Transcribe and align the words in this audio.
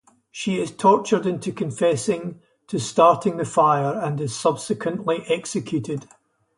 She 0.31 0.59
is 0.59 0.75
tortured 0.75 1.27
into 1.27 1.51
confessing 1.51 2.41
to 2.65 2.79
starting 2.79 3.37
the 3.37 3.45
fire 3.45 3.93
and 3.93 4.19
is 4.19 4.35
subsequently 4.35 5.23
executed. 5.27 6.07